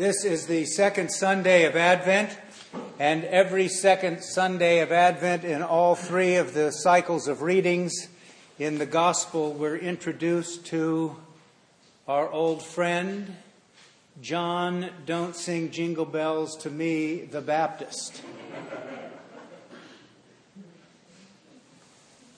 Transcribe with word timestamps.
This 0.00 0.24
is 0.24 0.46
the 0.46 0.64
second 0.64 1.10
Sunday 1.10 1.66
of 1.66 1.76
Advent, 1.76 2.34
and 2.98 3.22
every 3.22 3.68
second 3.68 4.22
Sunday 4.24 4.78
of 4.78 4.92
Advent 4.92 5.44
in 5.44 5.62
all 5.62 5.94
three 5.94 6.36
of 6.36 6.54
the 6.54 6.70
cycles 6.70 7.28
of 7.28 7.42
readings 7.42 8.08
in 8.58 8.78
the 8.78 8.86
Gospel, 8.86 9.52
we're 9.52 9.76
introduced 9.76 10.64
to 10.68 11.16
our 12.08 12.30
old 12.30 12.62
friend, 12.62 13.36
John, 14.22 14.88
don't 15.04 15.36
sing 15.36 15.70
jingle 15.70 16.06
bells 16.06 16.56
to 16.62 16.70
me, 16.70 17.16
the 17.16 17.42
Baptist. 17.42 18.22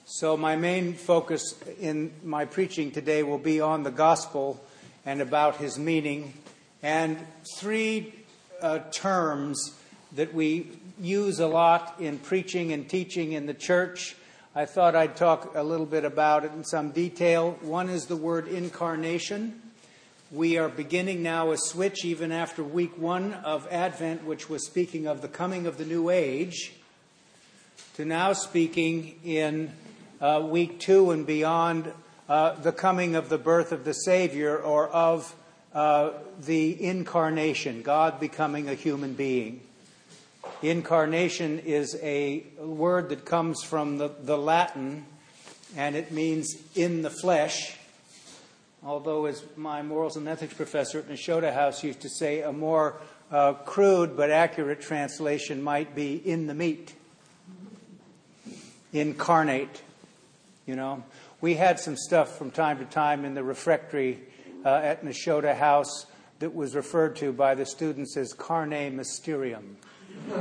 So, 0.03 0.35
my 0.35 0.57
main 0.57 0.95
focus 0.95 1.55
in 1.79 2.11
my 2.25 2.43
preaching 2.43 2.91
today 2.91 3.23
will 3.23 3.37
be 3.37 3.61
on 3.61 3.83
the 3.83 3.91
Gospel 3.91 4.61
and 5.05 5.21
about 5.21 5.55
his 5.55 5.79
meaning 5.79 6.33
and 6.83 7.17
three 7.57 8.13
uh, 8.61 8.79
terms 8.91 9.73
that 10.11 10.33
we 10.33 10.69
use 10.99 11.39
a 11.39 11.47
lot 11.47 11.95
in 11.99 12.19
preaching 12.19 12.71
and 12.73 12.87
teaching 12.87 13.31
in 13.31 13.45
the 13.45 13.53
church. 13.53 14.15
I 14.53 14.65
thought 14.65 14.95
I'd 14.95 15.15
talk 15.15 15.55
a 15.55 15.63
little 15.63 15.87
bit 15.87 16.05
about 16.05 16.45
it 16.45 16.51
in 16.51 16.63
some 16.63 16.91
detail. 16.91 17.57
One 17.61 17.89
is 17.89 18.05
the 18.05 18.15
word 18.15 18.47
incarnation. 18.47 19.61
We 20.29 20.57
are 20.57 20.69
beginning 20.69 21.23
now 21.23 21.51
a 21.51 21.57
switch, 21.57 22.05
even 22.05 22.31
after 22.31 22.63
week 22.63 22.97
one 22.97 23.33
of 23.33 23.67
Advent, 23.71 24.25
which 24.25 24.49
was 24.49 24.65
speaking 24.65 25.07
of 25.07 25.21
the 25.21 25.27
coming 25.27 25.65
of 25.65 25.77
the 25.77 25.85
new 25.85 26.09
age, 26.09 26.73
to 27.95 28.05
now 28.05 28.33
speaking 28.33 29.19
in 29.23 29.71
uh, 30.19 30.41
week 30.43 30.79
two 30.79 31.11
and 31.11 31.25
beyond 31.25 31.91
uh, 32.27 32.53
the 32.53 32.71
coming 32.71 33.15
of 33.15 33.29
the 33.29 33.37
birth 33.37 33.71
of 33.71 33.85
the 33.85 33.93
Savior 33.93 34.57
or 34.57 34.89
of 34.89 35.35
uh, 35.73 36.11
the 36.39 36.83
incarnation, 36.83 37.81
God 37.81 38.19
becoming 38.19 38.69
a 38.69 38.75
human 38.75 39.13
being. 39.13 39.61
Incarnation 40.61 41.59
is 41.59 41.97
a 42.01 42.43
word 42.59 43.09
that 43.09 43.25
comes 43.25 43.63
from 43.63 43.97
the, 43.97 44.11
the 44.21 44.37
Latin, 44.37 45.05
and 45.75 45.95
it 45.95 46.11
means 46.11 46.55
in 46.75 47.01
the 47.01 47.09
flesh. 47.09 47.77
Although, 48.83 49.25
as 49.25 49.43
my 49.55 49.81
morals 49.81 50.17
and 50.17 50.27
ethics 50.27 50.53
professor 50.53 50.99
at 50.99 51.07
Nashotah 51.07 51.53
House 51.53 51.83
used 51.83 52.01
to 52.01 52.09
say, 52.09 52.41
a 52.41 52.51
more 52.51 52.97
uh, 53.31 53.53
crude 53.53 54.15
but 54.15 54.29
accurate 54.29 54.81
translation 54.81 55.63
might 55.63 55.95
be 55.95 56.15
in 56.15 56.47
the 56.47 56.53
meat. 56.53 56.93
Incarnate, 58.91 59.81
you 60.67 60.75
know. 60.75 61.03
We 61.41 61.55
had 61.55 61.79
some 61.79 61.97
stuff 61.97 62.37
from 62.37 62.51
time 62.51 62.77
to 62.79 62.85
time 62.85 63.25
in 63.25 63.33
the 63.33 63.43
refectory 63.43 64.21
Uh, 64.65 64.79
at 64.81 65.03
Nashotah 65.03 65.57
House 65.57 66.05
that 66.39 66.55
was 66.55 66.73
referred 66.73 67.17
to 67.17 67.33
by 67.33 67.53
the 67.53 67.65
students 67.65 68.15
as 68.15 68.33
carne 68.33 68.95
mysterium. 68.95 69.75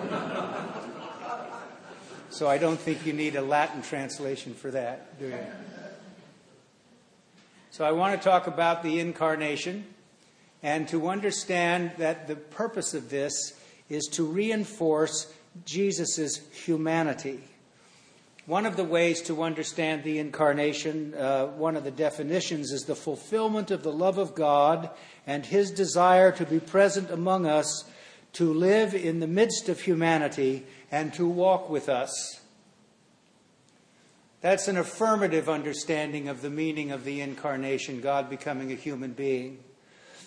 so 2.31 2.48
I 2.48 2.59
don't 2.59 2.79
think 2.79 3.05
you 3.05 3.12
need 3.12 3.34
a 3.34 3.42
Latin 3.42 3.83
translation 3.83 4.55
for 4.55 4.70
that, 4.70 5.19
do 5.19 5.27
you? 5.27 5.39
So 7.73 7.84
I 7.84 7.92
want 7.92 8.20
to 8.20 8.23
talk 8.23 8.47
about 8.47 8.83
the 8.83 9.01
incarnation 9.01 9.87
and 10.62 10.86
to 10.89 11.09
understand 11.09 11.92
that 11.98 12.29
the 12.29 12.36
purpose 12.36 12.95
of 12.95 13.11
this 13.11 13.55
is 13.89 14.07
to 14.12 14.25
reinforce 14.25 15.33
Jesus' 15.64 16.41
humanity. 16.53 17.41
One 18.47 18.67
of 18.67 18.77
the 18.77 18.85
ways 18.85 19.23
to 19.23 19.45
understand 19.45 20.03
the 20.03 20.19
incarnation, 20.19 21.15
uh, 21.15 21.47
one 21.47 21.77
of 21.77 21.85
the 21.85 21.93
definitions, 21.93 22.73
is 22.73 22.83
the 22.83 22.97
fulfillment 22.97 23.71
of 23.71 23.85
the 23.85 23.93
love 23.93 24.19
of 24.19 24.35
God 24.35 24.91
and 25.29 25.47
his 25.47 25.71
desire 25.71 26.33
to 26.33 26.45
be 26.45 26.59
present 26.59 27.09
among 27.11 27.47
us, 27.47 27.85
to 28.33 28.53
live 28.53 28.97
in 28.97 29.20
the 29.20 29.29
midst 29.29 29.69
of 29.69 29.81
humanity, 29.81 30.67
and 30.91 31.15
to 31.15 31.29
walk 31.29 31.70
with 31.70 31.89
us. 31.89 32.41
That's 34.41 34.67
an 34.67 34.77
affirmative 34.77 35.48
understanding 35.48 36.27
of 36.27 36.42
the 36.42 36.51
meaning 36.51 36.91
of 36.91 37.05
the 37.05 37.20
incarnation, 37.20 38.01
God 38.01 38.29
becoming 38.29 38.73
a 38.73 38.77
human 38.77 39.13
being. 39.13 39.61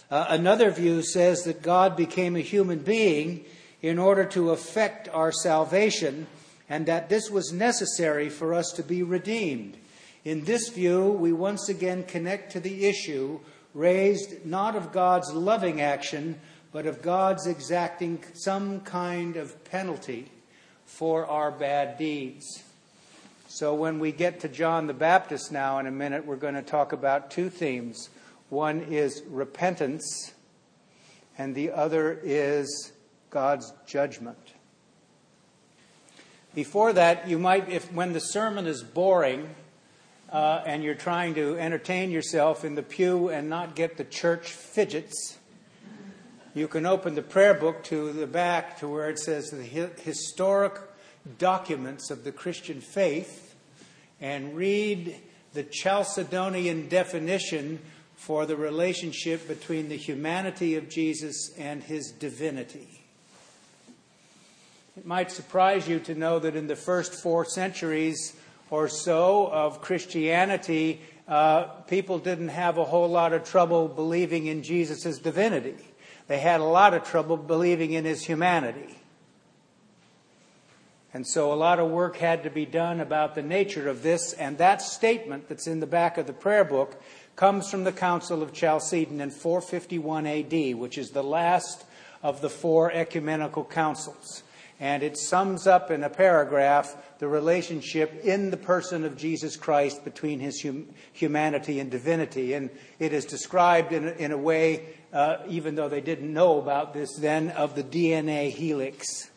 Uh, 0.10 0.28
another 0.30 0.72
view 0.72 1.02
says 1.02 1.44
that 1.44 1.62
God 1.62 1.98
became 1.98 2.38
a 2.38 2.42
human 2.42 2.80
being 2.80 3.44
in 3.82 4.00
order 4.00 4.24
to 4.24 4.52
effect 4.52 5.10
our 5.10 5.34
salvation 5.34 6.28
and 6.70 6.86
that 6.86 7.10
this 7.10 7.30
was 7.30 7.52
necessary 7.52 8.30
for 8.30 8.54
us 8.54 8.72
to 8.72 8.84
be 8.84 9.04
redeemed. 9.04 9.78
In 10.24 10.46
this 10.46 10.70
view, 10.70 11.10
we 11.10 11.32
once 11.32 11.70
again 11.70 12.04
connect 12.04 12.52
to 12.54 12.60
the 12.60 12.86
issue 12.86 13.40
raised 13.76 14.46
not 14.46 14.76
of 14.76 14.92
God's 14.92 15.32
loving 15.34 15.82
action, 15.82 16.40
but 16.72 16.88
of 16.88 17.02
God's 17.02 17.46
exacting 17.46 18.24
some 18.34 18.80
kind 18.82 19.36
of 19.36 19.64
penalty 19.66 20.32
for 20.86 21.28
our 21.28 21.52
bad 21.52 21.98
deeds. 21.98 22.64
So, 23.48 23.76
when 23.76 24.00
we 24.00 24.12
get 24.12 24.40
to 24.42 24.50
John 24.50 24.88
the 24.88 24.94
Baptist 24.94 25.52
now 25.52 25.78
in 25.80 25.88
a 25.88 25.92
minute, 25.92 26.26
we're 26.26 26.36
going 26.36 26.56
to 26.56 26.62
talk 26.62 26.94
about 26.94 27.32
two 27.32 27.50
themes. 27.50 28.10
One 28.50 28.82
is 28.82 29.22
repentance, 29.30 30.34
and 31.38 31.54
the 31.54 31.72
other 31.72 32.20
is 32.24 32.92
God's 33.30 33.72
judgment. 33.86 34.55
Before 36.56 36.94
that, 36.94 37.28
you 37.28 37.38
might, 37.38 37.70
if 37.70 37.92
when 37.92 38.14
the 38.14 38.22
sermon 38.22 38.66
is 38.66 38.82
boring 38.82 39.54
uh, 40.32 40.64
and 40.66 40.82
you're 40.84 40.96
trying 40.96 41.36
to 41.36 41.60
entertain 41.60 42.12
yourself 42.12 42.64
in 42.64 42.76
the 42.76 42.82
pew 42.82 43.28
and 43.28 43.50
not 43.50 43.76
get 43.76 43.98
the 43.98 44.06
church 44.06 44.54
fidgets, 44.54 45.38
you 46.54 46.70
can 46.70 46.86
open 46.86 47.14
the 47.14 47.22
prayer 47.22 47.54
book 47.54 47.84
to 47.84 48.14
the 48.14 48.26
back 48.26 48.80
to 48.80 48.88
where 48.88 49.10
it 49.10 49.20
says 49.20 49.50
the 49.50 49.64
historic 50.02 50.80
documents 51.38 52.10
of 52.10 52.24
the 52.24 52.32
Christian 52.32 52.80
faith 52.80 53.54
and 54.22 54.56
read 54.56 55.20
the 55.52 55.64
Chalcedonian 55.66 56.88
definition 56.88 57.80
for 58.16 58.46
the 58.46 58.56
relationship 58.56 59.46
between 59.50 59.90
the 59.90 59.98
humanity 59.98 60.76
of 60.76 60.88
Jesus 60.88 61.52
and 61.58 61.84
his 61.84 62.12
divinity. 62.12 62.95
It 64.98 65.06
might 65.06 65.30
surprise 65.30 65.90
you 65.90 66.00
to 66.02 66.16
know 66.16 66.40
that 66.40 66.56
in 66.56 66.68
the 66.68 66.76
first 66.78 67.16
four 67.16 67.44
centuries 67.44 68.34
or 68.70 68.88
so 68.88 69.48
of 69.48 69.82
Christianity, 69.82 71.02
uh, 71.28 71.64
people 71.88 72.18
didn't 72.18 72.48
have 72.48 72.78
a 72.78 72.86
whole 72.86 73.10
lot 73.10 73.34
of 73.34 73.44
trouble 73.44 73.90
believing 73.90 74.46
in 74.46 74.64
Jesus' 74.64 75.20
divinity. 75.20 75.76
They 76.28 76.38
had 76.38 76.62
a 76.62 76.66
lot 76.66 76.94
of 76.94 77.04
trouble 77.04 77.36
believing 77.36 77.92
in 77.92 78.06
his 78.06 78.24
humanity. 78.24 78.98
And 81.14 81.28
so 81.28 81.52
a 81.52 81.56
lot 81.56 81.80
of 81.80 81.92
work 81.92 82.16
had 82.16 82.44
to 82.44 82.50
be 82.50 82.66
done 82.66 83.02
about 83.02 83.36
the 83.36 83.42
nature 83.42 83.90
of 83.90 84.02
this, 84.02 84.32
and 84.32 84.58
that 84.60 84.82
statement 84.82 85.50
that's 85.50 85.68
in 85.68 85.82
the 85.82 85.88
back 85.88 86.18
of 86.18 86.26
the 86.26 86.34
prayer 86.34 86.64
book 86.64 87.02
comes 87.36 87.70
from 87.70 87.84
the 87.84 87.92
Council 87.92 88.42
of 88.42 88.54
Chalcedon 88.54 89.20
in 89.20 89.32
451 89.32 90.26
AD, 90.26 90.76
which 90.76 90.98
is 90.98 91.10
the 91.10 91.24
last 91.24 91.84
of 92.24 92.40
the 92.40 92.50
four 92.50 92.94
ecumenical 92.94 93.66
councils 93.66 94.42
and 94.80 95.04
it 95.04 95.18
sums 95.18 95.68
up 95.68 95.90
in 95.90 96.04
a 96.04 96.10
paragraph 96.10 96.96
the 97.20 97.28
relationship 97.28 98.26
in 98.26 98.52
the 98.52 98.58
person 98.58 99.06
of 99.06 99.16
Jesus 99.16 99.56
Christ 99.56 100.04
between 100.04 100.40
his 100.40 100.62
hum- 100.62 100.90
humanity 101.14 101.80
and 101.80 101.90
divinity. 101.90 102.54
And 102.54 102.70
it 103.00 103.14
is 103.14 103.26
described 103.26 103.94
in 103.94 104.08
a, 104.08 104.12
in 104.12 104.32
a 104.32 104.38
way, 104.38 104.86
uh, 105.14 105.38
even 105.48 105.76
though 105.76 105.88
they 105.88 106.02
didn't 106.02 106.32
know 106.32 106.60
about 106.60 106.94
this 106.94 107.16
then, 107.16 107.52
of 107.52 107.76
the 107.76 107.84
DNA 107.84 108.52
helix. 108.52 109.32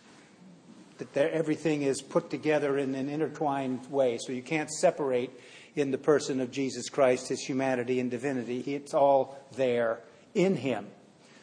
That 0.99 1.31
everything 1.31 1.83
is 1.83 2.03
put 2.03 2.29
together 2.29 2.77
in 2.77 2.97
an 2.97 3.09
intertwined 3.09 3.89
way. 3.89 4.19
So 4.21 4.33
you 4.33 4.43
can't 4.43 4.69
separate 4.69 5.31
in 5.77 5.93
the 5.93 5.99
person 5.99 6.41
of 6.41 6.51
Jesus 6.51 6.89
Christ 6.89 7.29
his 7.29 7.41
humanity 7.41 8.01
and 8.01 8.11
divinity. 8.11 8.61
It's 8.75 8.95
all 8.95 9.39
there 9.55 10.01
in 10.35 10.57
him. 10.57 10.89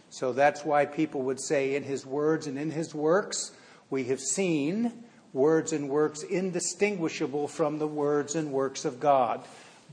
So 0.09 0.33
that's 0.33 0.65
why 0.65 0.85
people 0.85 1.21
would 1.23 1.39
say 1.39 1.75
in 1.75 1.83
his 1.83 2.05
words 2.05 2.47
and 2.47 2.57
in 2.57 2.71
his 2.71 2.93
works, 2.93 3.51
we 3.95 4.03
have 4.03 4.19
seen 4.19 4.91
words 5.31 5.71
and 5.71 5.87
works 5.87 6.21
indistinguishable 6.21 7.47
from 7.47 7.79
the 7.79 7.87
words 7.87 8.35
and 8.35 8.51
works 8.51 8.83
of 8.83 8.99
God, 8.99 9.41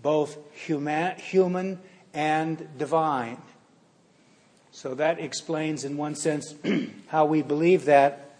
both 0.03 0.37
human, 0.55 1.17
human 1.21 1.79
and 2.13 2.67
divine. 2.77 3.41
So 4.73 4.97
that 4.97 5.21
explains, 5.21 5.85
in 5.85 5.97
one 5.97 6.17
sense, 6.17 6.53
how 7.07 7.27
we 7.27 7.43
believe 7.43 7.85
that 7.85 8.35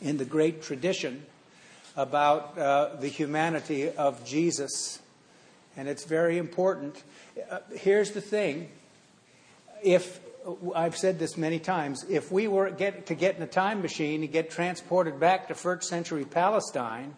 in 0.00 0.16
the 0.16 0.24
great 0.24 0.62
tradition 0.62 1.26
about 1.98 2.56
uh, 2.56 2.96
the 2.98 3.08
humanity 3.08 3.90
of 3.90 4.24
Jesus. 4.24 5.00
And 5.76 5.86
it's 5.86 6.06
very 6.06 6.38
important. 6.38 7.02
Uh, 7.50 7.58
here's 7.74 8.12
the 8.12 8.22
thing 8.22 8.70
if 9.82 10.18
I've 10.74 10.96
said 10.96 11.18
this 11.18 11.36
many 11.36 11.58
times. 11.58 12.04
If 12.08 12.30
we 12.30 12.48
were 12.48 12.70
get, 12.70 13.06
to 13.06 13.14
get 13.14 13.36
in 13.36 13.42
a 13.42 13.46
time 13.46 13.80
machine 13.80 14.22
and 14.22 14.32
get 14.32 14.50
transported 14.50 15.18
back 15.18 15.48
to 15.48 15.54
first 15.54 15.88
century 15.88 16.24
Palestine, 16.24 17.16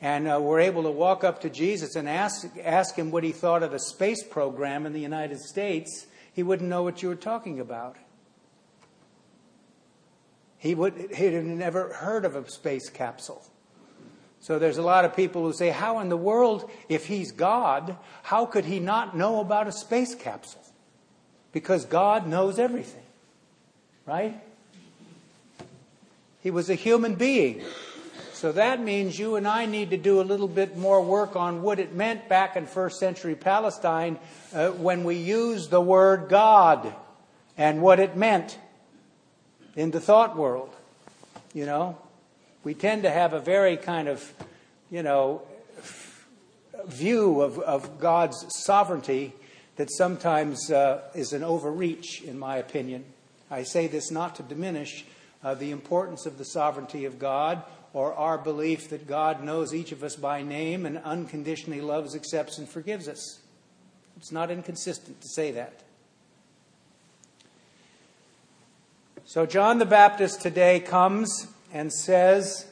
and 0.00 0.28
uh, 0.28 0.38
were 0.40 0.60
able 0.60 0.84
to 0.84 0.90
walk 0.90 1.24
up 1.24 1.42
to 1.42 1.50
Jesus 1.50 1.94
and 1.94 2.08
ask, 2.08 2.48
ask 2.62 2.96
him 2.96 3.10
what 3.10 3.22
he 3.22 3.32
thought 3.32 3.62
of 3.62 3.72
the 3.72 3.78
space 3.78 4.22
program 4.22 4.86
in 4.86 4.92
the 4.92 5.00
United 5.00 5.38
States, 5.40 6.06
he 6.32 6.42
wouldn't 6.42 6.68
know 6.68 6.82
what 6.82 7.02
you 7.02 7.08
were 7.08 7.16
talking 7.16 7.60
about. 7.60 7.96
He 10.56 10.74
would 10.74 11.14
he'd 11.14 11.32
have 11.32 11.44
never 11.44 11.92
heard 11.92 12.24
of 12.24 12.36
a 12.36 12.48
space 12.50 12.88
capsule. 12.88 13.42
So 14.40 14.58
there's 14.58 14.78
a 14.78 14.82
lot 14.82 15.04
of 15.04 15.16
people 15.16 15.42
who 15.42 15.52
say, 15.52 15.70
How 15.70 16.00
in 16.00 16.08
the 16.08 16.16
world, 16.16 16.70
if 16.88 17.06
he's 17.06 17.32
God, 17.32 17.96
how 18.22 18.46
could 18.46 18.66
he 18.66 18.78
not 18.78 19.16
know 19.16 19.40
about 19.40 19.68
a 19.68 19.72
space 19.72 20.14
capsule? 20.14 20.62
Because 21.52 21.84
God 21.84 22.26
knows 22.26 22.58
everything. 22.58 23.02
Right? 24.06 24.40
He 26.42 26.50
was 26.50 26.70
a 26.70 26.74
human 26.74 27.14
being. 27.16 27.62
So 28.32 28.52
that 28.52 28.80
means 28.80 29.18
you 29.18 29.36
and 29.36 29.46
I 29.46 29.66
need 29.66 29.90
to 29.90 29.98
do 29.98 30.20
a 30.20 30.24
little 30.24 30.48
bit 30.48 30.74
more 30.76 31.02
work 31.02 31.36
on 31.36 31.60
what 31.60 31.78
it 31.78 31.94
meant 31.94 32.26
back 32.28 32.56
in 32.56 32.66
first 32.66 32.98
century 32.98 33.34
Palestine 33.34 34.18
uh, 34.54 34.70
when 34.70 35.04
we 35.04 35.16
use 35.16 35.68
the 35.68 35.80
word 35.80 36.30
God 36.30 36.94
and 37.58 37.82
what 37.82 38.00
it 38.00 38.16
meant 38.16 38.58
in 39.76 39.90
the 39.90 40.00
thought 40.00 40.38
world. 40.38 40.74
You 41.52 41.66
know, 41.66 41.98
we 42.64 42.72
tend 42.72 43.02
to 43.02 43.10
have 43.10 43.34
a 43.34 43.40
very 43.40 43.76
kind 43.76 44.08
of, 44.08 44.32
you 44.90 45.02
know, 45.02 45.42
view 46.86 47.42
of, 47.42 47.58
of 47.58 48.00
God's 48.00 48.46
sovereignty 48.64 49.34
that 49.76 49.90
sometimes 49.90 50.70
uh, 50.70 51.02
is 51.14 51.32
an 51.32 51.42
overreach, 51.42 52.22
in 52.22 52.38
my 52.38 52.56
opinion. 52.56 53.04
I 53.50 53.62
say 53.62 53.86
this 53.86 54.10
not 54.10 54.36
to 54.36 54.42
diminish 54.42 55.04
uh, 55.42 55.54
the 55.54 55.70
importance 55.70 56.26
of 56.26 56.38
the 56.38 56.44
sovereignty 56.44 57.04
of 57.04 57.18
God 57.18 57.62
or 57.92 58.14
our 58.14 58.38
belief 58.38 58.90
that 58.90 59.08
God 59.08 59.42
knows 59.42 59.74
each 59.74 59.90
of 59.90 60.04
us 60.04 60.16
by 60.16 60.42
name 60.42 60.86
and 60.86 60.98
unconditionally 60.98 61.80
loves, 61.80 62.14
accepts, 62.14 62.58
and 62.58 62.68
forgives 62.68 63.08
us. 63.08 63.40
It's 64.16 64.30
not 64.30 64.50
inconsistent 64.50 65.20
to 65.20 65.28
say 65.28 65.50
that. 65.52 65.82
So, 69.24 69.46
John 69.46 69.78
the 69.78 69.86
Baptist 69.86 70.40
today 70.42 70.80
comes 70.80 71.46
and 71.72 71.92
says 71.92 72.66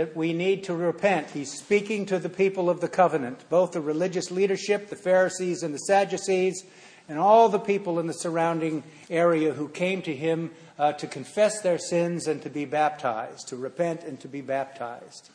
that 0.00 0.16
we 0.16 0.32
need 0.32 0.64
to 0.64 0.74
repent. 0.74 1.28
He's 1.28 1.52
speaking 1.52 2.06
to 2.06 2.18
the 2.18 2.30
people 2.30 2.70
of 2.70 2.80
the 2.80 2.88
covenant, 2.88 3.44
both 3.50 3.72
the 3.72 3.82
religious 3.82 4.30
leadership, 4.30 4.88
the 4.88 4.96
Pharisees 4.96 5.62
and 5.62 5.74
the 5.74 5.78
Sadducees, 5.80 6.64
and 7.06 7.18
all 7.18 7.50
the 7.50 7.58
people 7.58 8.00
in 8.00 8.06
the 8.06 8.14
surrounding 8.14 8.82
area 9.10 9.52
who 9.52 9.68
came 9.68 10.00
to 10.00 10.16
him 10.16 10.52
uh, 10.78 10.94
to 10.94 11.06
confess 11.06 11.60
their 11.60 11.76
sins 11.76 12.26
and 12.28 12.40
to 12.40 12.48
be 12.48 12.64
baptized, 12.64 13.48
to 13.48 13.56
repent 13.56 14.02
and 14.02 14.18
to 14.20 14.26
be 14.26 14.40
baptized. 14.40 15.28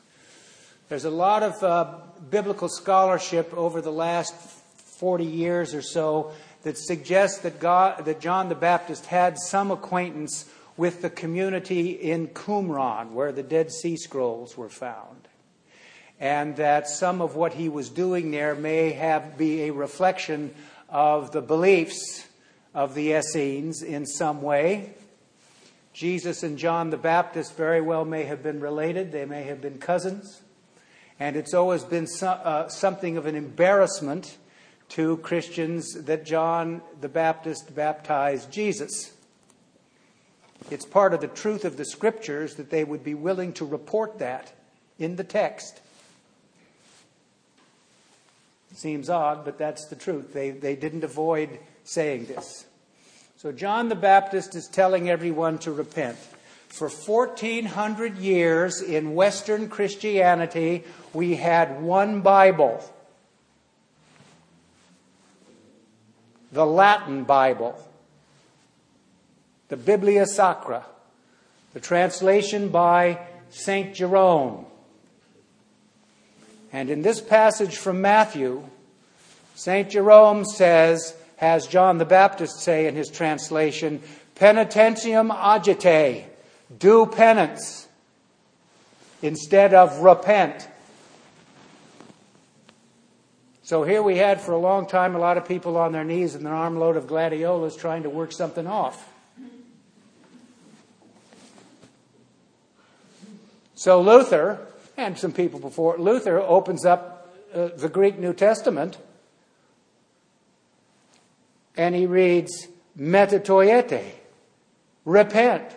There's 0.89 1.05
a 1.05 1.11
lot 1.11 1.43
of 1.43 1.61
uh, 1.61 1.97
biblical 2.31 2.67
scholarship 2.67 3.53
over 3.53 3.81
the 3.81 3.91
last 3.91 4.33
40 4.97 5.25
years 5.25 5.75
or 5.75 5.83
so 5.83 6.31
that 6.63 6.79
suggests 6.79 7.41
that, 7.41 7.59
God, 7.59 8.05
that 8.05 8.19
John 8.19 8.49
the 8.49 8.55
Baptist 8.55 9.05
had 9.05 9.37
some 9.37 9.69
acquaintance 9.69 10.49
with 10.77 11.01
the 11.01 11.09
community 11.09 11.91
in 11.91 12.27
Qumran, 12.27 13.11
where 13.11 13.31
the 13.31 13.43
Dead 13.43 13.71
Sea 13.71 13.95
Scrolls 13.95 14.57
were 14.57 14.69
found. 14.69 15.27
And 16.19 16.55
that 16.57 16.87
some 16.87 17.21
of 17.21 17.35
what 17.35 17.53
he 17.53 17.69
was 17.69 17.89
doing 17.89 18.31
there 18.31 18.55
may 18.55 18.91
have 18.91 19.37
be 19.37 19.63
a 19.63 19.71
reflection 19.71 20.53
of 20.89 21.31
the 21.31 21.41
beliefs 21.41 22.27
of 22.73 22.93
the 22.93 23.13
Essenes 23.13 23.81
in 23.81 24.05
some 24.05 24.41
way. 24.41 24.93
Jesus 25.93 26.43
and 26.43 26.57
John 26.57 26.89
the 26.89 26.97
Baptist 26.97 27.55
very 27.55 27.81
well 27.81 28.03
may 28.03 28.23
have 28.23 28.43
been 28.43 28.59
related, 28.59 29.11
they 29.11 29.25
may 29.25 29.43
have 29.43 29.61
been 29.61 29.77
cousins. 29.77 30.41
And 31.19 31.37
it's 31.37 31.53
always 31.53 31.83
been 31.83 32.07
so, 32.07 32.27
uh, 32.27 32.67
something 32.67 33.15
of 33.15 33.25
an 33.25 33.35
embarrassment 33.35 34.37
to 34.89 35.17
Christians 35.17 35.93
that 36.03 36.25
John 36.25 36.81
the 36.99 37.07
Baptist 37.07 37.73
baptized 37.73 38.51
Jesus. 38.51 39.14
It's 40.71 40.85
part 40.85 41.13
of 41.13 41.21
the 41.21 41.27
truth 41.27 41.65
of 41.65 41.77
the 41.77 41.85
scriptures 41.85 42.55
that 42.55 42.69
they 42.69 42.83
would 42.83 43.03
be 43.03 43.13
willing 43.13 43.53
to 43.53 43.65
report 43.65 44.19
that 44.19 44.53
in 44.97 45.15
the 45.15 45.23
text. 45.23 45.79
Seems 48.73 49.09
odd, 49.09 49.45
but 49.45 49.57
that's 49.57 49.85
the 49.85 49.95
truth. 49.95 50.33
They, 50.33 50.51
they 50.51 50.75
didn't 50.75 51.03
avoid 51.03 51.59
saying 51.85 52.25
this. 52.25 52.65
So 53.37 53.51
John 53.51 53.89
the 53.89 53.95
Baptist 53.95 54.55
is 54.55 54.67
telling 54.67 55.09
everyone 55.09 55.59
to 55.59 55.71
repent. 55.71 56.17
For 56.67 56.89
1400 56.89 58.17
years 58.17 58.81
in 58.81 59.15
Western 59.15 59.69
Christianity, 59.69 60.83
we 61.13 61.35
had 61.35 61.81
one 61.81 62.21
Bible 62.21 62.83
the 66.55 66.65
Latin 66.65 67.25
Bible, 67.25 67.77
the 69.69 69.77
Biblia 69.77 70.25
Sacra, 70.25 70.85
the 71.73 71.79
translation 71.79 72.69
by 72.69 73.19
St. 73.49 73.93
Jerome. 73.93 74.65
And 76.71 76.89
in 76.89 77.01
this 77.01 77.21
passage 77.21 77.77
from 77.77 78.01
Matthew, 78.01 78.63
St. 79.55 79.89
Jerome 79.89 80.45
says, 80.45 81.15
has 81.37 81.67
John 81.67 81.97
the 81.97 82.05
Baptist 82.05 82.59
say 82.59 82.87
in 82.87 82.95
his 82.95 83.09
translation, 83.09 84.01
paenitentiam 84.35 85.35
agite, 85.35 86.25
do 86.77 87.05
penance, 87.05 87.87
instead 89.21 89.73
of 89.73 89.99
repent. 89.99 90.67
So 93.63 93.83
here 93.83 94.03
we 94.03 94.17
had 94.17 94.41
for 94.41 94.51
a 94.51 94.59
long 94.59 94.85
time 94.85 95.15
a 95.15 95.19
lot 95.19 95.37
of 95.37 95.47
people 95.47 95.77
on 95.77 95.91
their 95.91 96.03
knees 96.03 96.35
and 96.35 96.45
an 96.45 96.53
armload 96.53 96.97
of 96.97 97.07
gladiolas 97.07 97.75
trying 97.75 98.03
to 98.03 98.09
work 98.09 98.31
something 98.31 98.67
off. 98.67 99.11
So 103.85 104.01
Luther, 104.01 104.57
and 104.97 105.15
some 105.15 105.31
people 105.31 105.59
before, 105.59 105.99
Luther 105.99 106.39
opens 106.39 106.85
up 106.85 107.31
uh, 107.53 107.67
the 107.67 107.87
Greek 107.87 108.17
New 108.17 108.33
Testament 108.33 108.97
and 111.77 111.93
he 111.93 112.07
reads 112.07 112.65
metanoeite, 112.99 114.13
repent. 115.05 115.75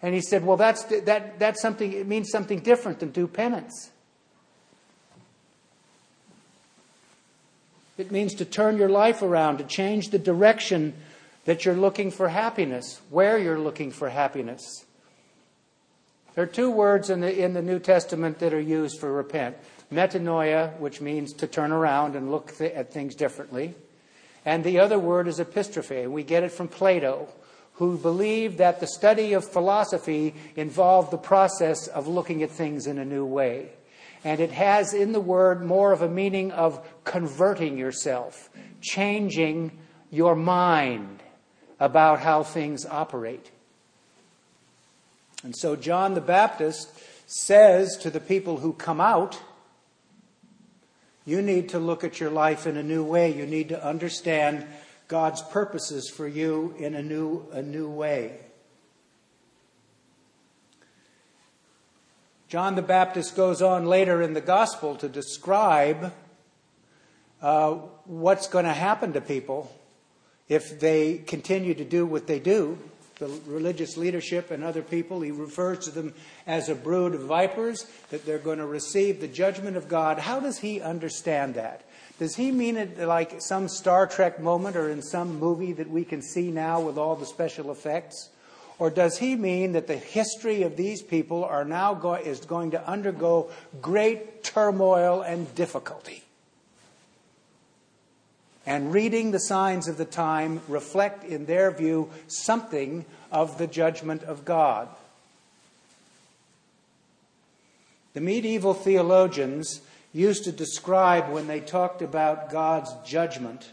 And 0.00 0.14
he 0.14 0.20
said, 0.20 0.46
well, 0.46 0.56
that's, 0.56 0.84
that, 0.84 1.40
that's 1.40 1.60
something, 1.60 1.92
it 1.92 2.06
means 2.06 2.30
something 2.30 2.60
different 2.60 3.00
than 3.00 3.10
do 3.10 3.26
penance. 3.26 3.90
It 7.96 8.12
means 8.12 8.34
to 8.34 8.44
turn 8.44 8.76
your 8.76 8.90
life 8.90 9.22
around, 9.22 9.58
to 9.58 9.64
change 9.64 10.10
the 10.10 10.20
direction 10.20 10.94
that 11.46 11.64
you're 11.64 11.74
looking 11.74 12.12
for 12.12 12.28
happiness, 12.28 13.00
where 13.10 13.36
you're 13.36 13.58
looking 13.58 13.90
for 13.90 14.08
happiness. 14.08 14.84
There 16.38 16.44
are 16.44 16.46
two 16.46 16.70
words 16.70 17.10
in 17.10 17.20
the, 17.20 17.36
in 17.36 17.52
the 17.52 17.62
New 17.62 17.80
Testament 17.80 18.38
that 18.38 18.54
are 18.54 18.60
used 18.60 19.00
for 19.00 19.12
repent 19.12 19.56
metanoia, 19.90 20.78
which 20.78 21.00
means 21.00 21.32
to 21.32 21.48
turn 21.48 21.72
around 21.72 22.14
and 22.14 22.30
look 22.30 22.56
th- 22.56 22.72
at 22.74 22.92
things 22.92 23.16
differently, 23.16 23.74
and 24.44 24.62
the 24.62 24.78
other 24.78 25.00
word 25.00 25.26
is 25.26 25.40
epistrophe. 25.40 26.06
We 26.06 26.22
get 26.22 26.44
it 26.44 26.52
from 26.52 26.68
Plato, 26.68 27.26
who 27.72 27.98
believed 27.98 28.58
that 28.58 28.78
the 28.78 28.86
study 28.86 29.32
of 29.32 29.50
philosophy 29.50 30.32
involved 30.54 31.10
the 31.10 31.18
process 31.18 31.88
of 31.88 32.06
looking 32.06 32.44
at 32.44 32.52
things 32.52 32.86
in 32.86 32.98
a 32.98 33.04
new 33.04 33.24
way. 33.24 33.70
And 34.22 34.38
it 34.38 34.52
has 34.52 34.94
in 34.94 35.10
the 35.10 35.18
word 35.18 35.64
more 35.64 35.90
of 35.90 36.02
a 36.02 36.08
meaning 36.08 36.52
of 36.52 36.86
converting 37.02 37.76
yourself, 37.76 38.48
changing 38.80 39.76
your 40.08 40.36
mind 40.36 41.20
about 41.80 42.20
how 42.20 42.44
things 42.44 42.86
operate. 42.86 43.50
And 45.42 45.56
so 45.56 45.76
John 45.76 46.14
the 46.14 46.20
Baptist 46.20 46.90
says 47.26 47.96
to 47.98 48.10
the 48.10 48.20
people 48.20 48.58
who 48.58 48.72
come 48.72 49.00
out, 49.00 49.40
you 51.24 51.42
need 51.42 51.68
to 51.70 51.78
look 51.78 52.04
at 52.04 52.20
your 52.20 52.30
life 52.30 52.66
in 52.66 52.76
a 52.76 52.82
new 52.82 53.04
way. 53.04 53.32
You 53.32 53.46
need 53.46 53.68
to 53.68 53.84
understand 53.84 54.66
God's 55.08 55.42
purposes 55.42 56.08
for 56.08 56.26
you 56.26 56.74
in 56.78 56.94
a 56.94 57.02
new, 57.02 57.46
a 57.52 57.62
new 57.62 57.88
way. 57.88 58.38
John 62.48 62.76
the 62.76 62.82
Baptist 62.82 63.36
goes 63.36 63.60
on 63.60 63.84
later 63.84 64.22
in 64.22 64.32
the 64.32 64.40
gospel 64.40 64.96
to 64.96 65.08
describe 65.08 66.14
uh, 67.42 67.72
what's 68.06 68.48
going 68.48 68.64
to 68.64 68.72
happen 68.72 69.12
to 69.12 69.20
people 69.20 69.70
if 70.48 70.80
they 70.80 71.18
continue 71.18 71.74
to 71.74 71.84
do 71.84 72.06
what 72.06 72.26
they 72.26 72.40
do 72.40 72.78
the 73.18 73.28
religious 73.46 73.96
leadership 73.96 74.50
and 74.50 74.62
other 74.62 74.82
people. 74.82 75.20
He 75.20 75.30
refers 75.30 75.80
to 75.80 75.90
them 75.90 76.14
as 76.46 76.68
a 76.68 76.74
brood 76.74 77.14
of 77.14 77.22
vipers, 77.22 77.86
that 78.10 78.24
they're 78.24 78.38
going 78.38 78.58
to 78.58 78.66
receive 78.66 79.20
the 79.20 79.28
judgment 79.28 79.76
of 79.76 79.88
God. 79.88 80.18
How 80.18 80.40
does 80.40 80.58
he 80.58 80.80
understand 80.80 81.54
that? 81.54 81.82
Does 82.18 82.36
he 82.36 82.50
mean 82.50 82.76
it 82.76 82.98
like 82.98 83.40
some 83.40 83.68
Star 83.68 84.06
Trek 84.06 84.40
moment 84.40 84.76
or 84.76 84.90
in 84.90 85.02
some 85.02 85.38
movie 85.38 85.72
that 85.74 85.88
we 85.88 86.04
can 86.04 86.20
see 86.22 86.50
now 86.50 86.80
with 86.80 86.98
all 86.98 87.14
the 87.14 87.26
special 87.26 87.70
effects? 87.70 88.30
Or 88.78 88.90
does 88.90 89.18
he 89.18 89.34
mean 89.34 89.72
that 89.72 89.86
the 89.86 89.96
history 89.96 90.62
of 90.62 90.76
these 90.76 91.02
people 91.02 91.44
are 91.44 91.64
now 91.64 91.94
go- 91.94 92.14
is 92.14 92.40
going 92.40 92.72
to 92.72 92.88
undergo 92.88 93.50
great 93.82 94.44
turmoil 94.44 95.22
and 95.22 95.52
difficulty? 95.54 96.22
And 98.68 98.92
reading 98.92 99.30
the 99.30 99.40
signs 99.40 99.88
of 99.88 99.96
the 99.96 100.04
time 100.04 100.60
reflect, 100.68 101.24
in 101.24 101.46
their 101.46 101.70
view, 101.70 102.10
something 102.26 103.06
of 103.32 103.56
the 103.56 103.66
judgment 103.66 104.22
of 104.24 104.44
God. 104.44 104.88
The 108.12 108.20
medieval 108.20 108.74
theologians 108.74 109.80
used 110.12 110.44
to 110.44 110.52
describe 110.52 111.30
when 111.30 111.46
they 111.46 111.60
talked 111.60 112.02
about 112.02 112.50
God's 112.50 112.92
judgment 113.06 113.72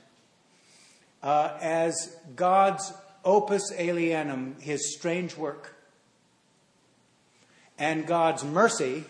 uh, 1.22 1.58
as 1.60 2.16
God's 2.38 2.94
opus 3.26 3.74
alienum, 3.74 4.62
his 4.62 4.96
strange 4.96 5.36
work, 5.36 5.76
and 7.78 8.08
God's 8.08 8.46
mercy 8.46 9.04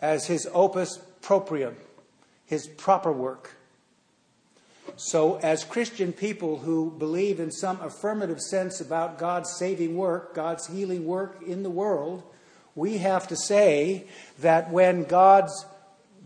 as 0.00 0.26
his 0.26 0.48
opus 0.54 0.98
proprium, 1.20 1.74
his 2.46 2.66
proper 2.66 3.12
work. 3.12 3.55
So, 4.98 5.36
as 5.36 5.62
Christian 5.62 6.14
people 6.14 6.58
who 6.58 6.90
believe 6.90 7.38
in 7.38 7.52
some 7.52 7.78
affirmative 7.82 8.40
sense 8.40 8.80
about 8.80 9.18
God's 9.18 9.54
saving 9.58 9.94
work, 9.94 10.34
God's 10.34 10.66
healing 10.68 11.04
work 11.04 11.42
in 11.46 11.62
the 11.62 11.70
world, 11.70 12.22
we 12.74 12.98
have 12.98 13.28
to 13.28 13.36
say 13.36 14.06
that 14.38 14.70
when 14.70 15.04
God's 15.04 15.66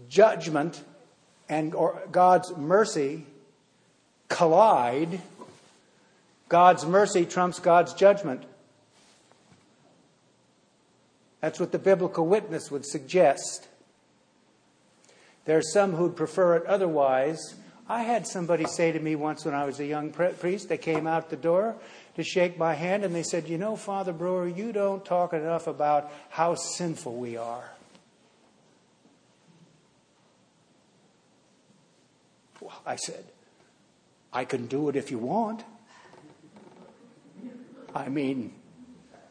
judgment 0.09 0.85
and 1.49 1.75
God's 2.13 2.57
mercy 2.57 3.27
collide, 4.29 5.21
God's 6.49 6.87
mercy 6.87 7.27
trumps 7.27 7.59
God's 7.59 7.93
judgment. 7.93 8.45
That's 11.41 11.59
what 11.59 11.73
the 11.73 11.79
biblical 11.79 12.27
witness 12.27 12.71
would 12.71 12.87
suggest. 12.87 13.67
There 15.45 15.59
are 15.59 15.63
some 15.63 15.95
who'd 15.95 16.15
prefer 16.15 16.55
it 16.55 16.67
otherwise. 16.67 17.57
I 17.91 18.05
had 18.05 18.25
somebody 18.25 18.67
say 18.67 18.93
to 18.93 19.01
me 19.01 19.17
once 19.17 19.45
when 19.45 19.53
I 19.53 19.65
was 19.65 19.81
a 19.81 19.85
young 19.85 20.13
priest, 20.13 20.69
they 20.69 20.79
came 20.79 21.09
out 21.09 21.29
the 21.29 21.35
door 21.35 21.75
to 22.15 22.23
shake 22.23 22.57
my 22.57 22.73
hand 22.73 23.05
and 23.05 23.13
they 23.13 23.25
said, 23.25 23.49
You 23.49 23.59
know, 23.59 23.75
Father 23.75 24.13
Breuer, 24.13 24.47
you 24.47 24.71
don't 24.71 25.05
talk 25.05 25.33
enough 25.33 25.67
about 25.67 26.13
how 26.29 26.55
sinful 26.55 27.17
we 27.17 27.37
are. 27.37 27.69
Well, 32.61 32.81
I 32.87 32.95
said, 32.95 33.25
I 34.33 34.45
can 34.45 34.69
do 34.69 34.89
it 34.89 34.95
if 34.95 35.11
you 35.11 35.19
want. 35.19 35.65
I 37.93 38.09
mean, 38.09 38.53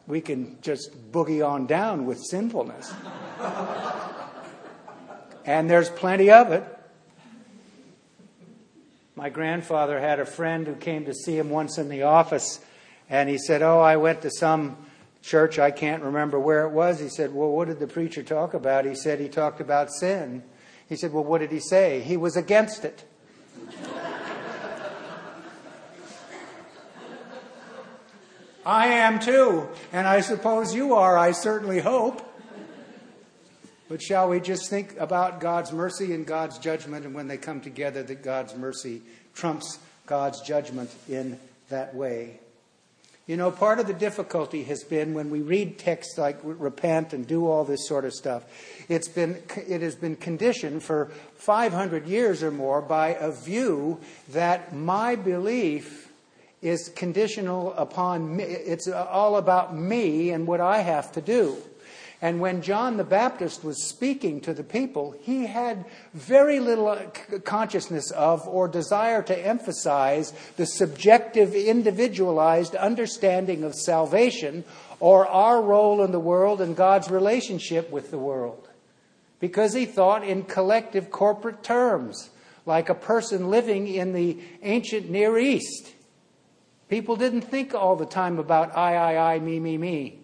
we 0.06 0.20
can 0.20 0.58
just 0.60 1.10
boogie 1.10 1.48
on 1.48 1.66
down 1.66 2.04
with 2.04 2.18
sinfulness. 2.18 2.92
and 5.46 5.70
there's 5.70 5.88
plenty 5.88 6.30
of 6.30 6.52
it. 6.52 6.76
My 9.20 9.28
grandfather 9.28 10.00
had 10.00 10.18
a 10.18 10.24
friend 10.24 10.66
who 10.66 10.74
came 10.74 11.04
to 11.04 11.12
see 11.12 11.36
him 11.36 11.50
once 11.50 11.76
in 11.76 11.90
the 11.90 12.04
office, 12.04 12.58
and 13.10 13.28
he 13.28 13.36
said, 13.36 13.60
Oh, 13.60 13.78
I 13.78 13.96
went 13.96 14.22
to 14.22 14.30
some 14.30 14.78
church, 15.20 15.58
I 15.58 15.70
can't 15.70 16.02
remember 16.02 16.40
where 16.40 16.64
it 16.64 16.70
was. 16.70 17.00
He 17.00 17.10
said, 17.10 17.34
Well, 17.34 17.50
what 17.50 17.68
did 17.68 17.80
the 17.80 17.86
preacher 17.86 18.22
talk 18.22 18.54
about? 18.54 18.86
He 18.86 18.94
said 18.94 19.20
he 19.20 19.28
talked 19.28 19.60
about 19.60 19.92
sin. 19.92 20.42
He 20.88 20.96
said, 20.96 21.12
Well, 21.12 21.24
what 21.24 21.42
did 21.42 21.52
he 21.52 21.60
say? 21.60 22.00
He 22.00 22.16
was 22.16 22.34
against 22.34 22.86
it. 22.86 23.04
I 28.64 28.86
am 28.86 29.20
too, 29.20 29.68
and 29.92 30.06
I 30.06 30.22
suppose 30.22 30.74
you 30.74 30.94
are, 30.94 31.18
I 31.18 31.32
certainly 31.32 31.80
hope. 31.80 32.26
But 33.90 34.00
shall 34.00 34.28
we 34.28 34.38
just 34.38 34.70
think 34.70 34.96
about 35.00 35.40
God's 35.40 35.72
mercy 35.72 36.14
and 36.14 36.24
God's 36.24 36.58
judgment, 36.58 37.04
and 37.04 37.12
when 37.12 37.26
they 37.26 37.36
come 37.36 37.60
together, 37.60 38.04
that 38.04 38.22
God's 38.22 38.54
mercy 38.54 39.02
trumps 39.34 39.80
God's 40.06 40.40
judgment 40.42 40.94
in 41.08 41.40
that 41.70 41.92
way? 41.92 42.38
You 43.26 43.36
know, 43.36 43.50
part 43.50 43.80
of 43.80 43.88
the 43.88 43.92
difficulty 43.92 44.62
has 44.62 44.84
been 44.84 45.12
when 45.12 45.28
we 45.28 45.40
read 45.40 45.76
texts 45.76 46.16
like 46.18 46.38
repent 46.44 47.12
and 47.12 47.26
do 47.26 47.48
all 47.48 47.64
this 47.64 47.88
sort 47.88 48.04
of 48.04 48.12
stuff, 48.12 48.44
it's 48.88 49.08
been, 49.08 49.42
it 49.56 49.80
has 49.82 49.96
been 49.96 50.14
conditioned 50.14 50.84
for 50.84 51.06
500 51.38 52.06
years 52.06 52.44
or 52.44 52.52
more 52.52 52.80
by 52.80 53.16
a 53.18 53.32
view 53.32 53.98
that 54.28 54.72
my 54.72 55.16
belief 55.16 56.12
is 56.62 56.92
conditional 56.94 57.72
upon 57.72 58.36
me. 58.36 58.44
It's 58.44 58.86
all 58.86 59.36
about 59.36 59.74
me 59.74 60.30
and 60.30 60.46
what 60.46 60.60
I 60.60 60.78
have 60.78 61.10
to 61.12 61.20
do. 61.20 61.56
And 62.22 62.38
when 62.38 62.60
John 62.60 62.98
the 62.98 63.04
Baptist 63.04 63.64
was 63.64 63.88
speaking 63.88 64.42
to 64.42 64.52
the 64.52 64.62
people, 64.62 65.14
he 65.22 65.46
had 65.46 65.86
very 66.12 66.60
little 66.60 66.88
uh, 66.88 67.06
consciousness 67.44 68.10
of 68.10 68.46
or 68.46 68.68
desire 68.68 69.22
to 69.22 69.46
emphasize 69.46 70.34
the 70.56 70.66
subjective, 70.66 71.54
individualized 71.54 72.74
understanding 72.74 73.64
of 73.64 73.74
salvation 73.74 74.64
or 74.98 75.26
our 75.26 75.62
role 75.62 76.04
in 76.04 76.12
the 76.12 76.20
world 76.20 76.60
and 76.60 76.76
God's 76.76 77.10
relationship 77.10 77.90
with 77.90 78.10
the 78.10 78.18
world. 78.18 78.68
Because 79.38 79.72
he 79.72 79.86
thought 79.86 80.22
in 80.22 80.42
collective 80.42 81.10
corporate 81.10 81.62
terms, 81.62 82.28
like 82.66 82.90
a 82.90 82.94
person 82.94 83.48
living 83.48 83.88
in 83.88 84.12
the 84.12 84.38
ancient 84.62 85.08
Near 85.08 85.38
East. 85.38 85.94
People 86.90 87.16
didn't 87.16 87.42
think 87.42 87.74
all 87.74 87.96
the 87.96 88.04
time 88.04 88.38
about 88.38 88.76
I, 88.76 89.14
I, 89.14 89.34
I, 89.34 89.38
me, 89.38 89.58
me, 89.58 89.78
me. 89.78 90.19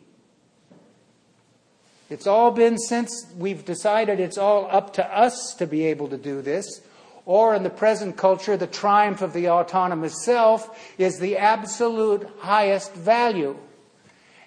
It's 2.08 2.26
all 2.26 2.52
been 2.52 2.78
since 2.78 3.26
we've 3.36 3.64
decided 3.64 4.20
it's 4.20 4.38
all 4.38 4.68
up 4.70 4.92
to 4.94 5.04
us 5.16 5.54
to 5.54 5.66
be 5.66 5.86
able 5.86 6.08
to 6.08 6.16
do 6.16 6.40
this. 6.40 6.80
Or 7.24 7.56
in 7.56 7.64
the 7.64 7.70
present 7.70 8.16
culture, 8.16 8.56
the 8.56 8.68
triumph 8.68 9.20
of 9.20 9.32
the 9.32 9.48
autonomous 9.48 10.24
self 10.24 10.94
is 10.96 11.18
the 11.18 11.36
absolute 11.36 12.28
highest 12.38 12.94
value. 12.94 13.58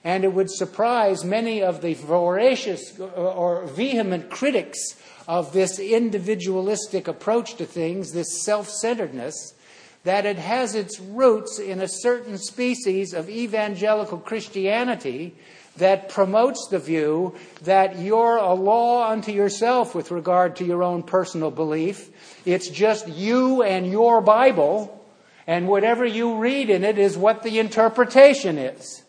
And 0.06 0.24
it 0.24 0.34
would 0.34 0.50
surprise 0.50 1.25
many 1.25 1.62
of 1.62 1.82
the 1.82 1.96
voracious 1.96 2.98
uh, 2.98 3.04
or 3.04 3.66
vehement 3.66 4.30
critics 4.30 4.80
of 5.28 5.51
this 5.51 5.78
individualistic 5.78 7.10
approach 7.10 7.56
to 7.56 7.66
things, 7.66 8.13
this 8.13 8.42
self 8.42 8.70
centeredness, 8.70 9.54
that 10.06 10.25
it 10.25 10.38
has 10.38 10.74
its 10.74 11.01
roots 11.01 11.60
in 11.60 11.82
a 11.82 11.88
certain 11.89 12.38
species 12.38 13.13
of 13.13 13.30
evangelical 13.30 14.20
Christianity 14.20 15.36
that 15.80 16.10
promotes 16.10 16.68
the 16.70 16.80
view 16.80 17.36
that 17.64 18.00
you're 18.00 18.38
a 18.38 18.54
law 18.54 19.10
unto 19.10 19.32
yourself 19.32 19.94
with 19.94 20.12
regard 20.12 20.56
to 20.58 20.66
your 20.66 20.84
own 20.84 21.04
personal 21.04 21.52
belief. 21.52 22.10
It's 22.46 22.70
just 22.70 23.08
you 23.08 23.64
and 23.64 23.90
your 23.90 24.22
Bible, 24.22 25.04
and 25.48 25.68
whatever 25.68 26.06
you 26.06 26.38
read 26.38 26.70
in 26.70 26.84
it 26.84 26.98
is 26.98 27.18
what 27.18 27.44
the 27.44 27.60
interpretation 27.60 28.58
is. 28.58 29.04